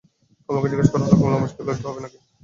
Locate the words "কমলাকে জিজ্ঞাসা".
0.49-0.91